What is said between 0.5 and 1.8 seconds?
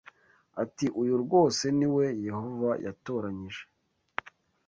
ati uyu rwose